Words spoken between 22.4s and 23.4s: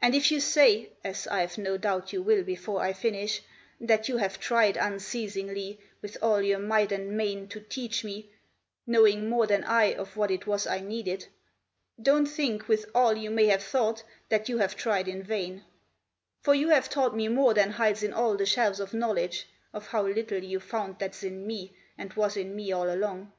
me all along.